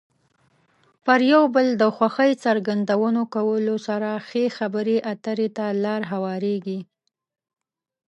پر 1.05 1.19
یو 1.31 1.43
بل 1.55 1.67
د 1.81 1.83
خوښۍ 1.95 2.31
څرګندونه 2.45 3.21
کولو 3.35 3.75
سره 3.87 4.09
ښې 4.27 4.45
خبرې 4.57 4.97
اترې 5.11 5.47
ته 5.57 5.65
لار 5.83 6.01
هوارېږي. 6.11 6.79